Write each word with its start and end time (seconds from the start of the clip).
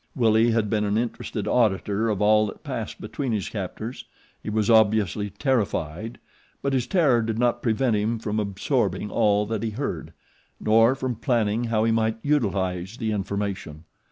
Willie 0.15 0.49
had 0.49 0.67
been 0.67 0.83
an 0.83 0.97
interested 0.97 1.47
auditor 1.47 2.09
of 2.09 2.23
all 2.23 2.47
that 2.47 2.63
passed 2.63 2.99
between 2.99 3.31
his 3.33 3.49
captors. 3.49 4.03
He 4.41 4.49
was 4.49 4.67
obviously 4.67 5.29
terrified; 5.29 6.17
but 6.63 6.73
his 6.73 6.87
terror 6.87 7.21
did 7.21 7.37
not 7.37 7.61
prevent 7.61 7.95
him 7.95 8.17
from 8.17 8.39
absorbing 8.39 9.11
all 9.11 9.45
that 9.45 9.61
he 9.61 9.69
heard, 9.69 10.11
nor 10.59 10.95
from 10.95 11.13
planning 11.17 11.65
how 11.65 11.83
he 11.83 11.91
might 11.91 12.17
utilize 12.23 12.97
the 12.97 13.11
information. 13.11 13.83